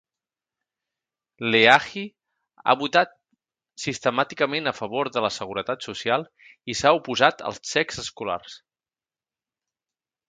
Leahy 1.55 2.05
ha 2.71 2.75
votat 2.79 3.13
sistemàticament 3.83 4.71
a 4.71 4.75
favor 4.79 5.11
de 5.19 5.23
la 5.27 5.31
Seguretat 5.37 5.87
Social 5.89 6.27
i 6.75 6.77
s'ha 6.81 6.95
oposat 7.03 7.45
als 7.51 7.63
xecs 7.75 8.03
escolars. 8.07 8.61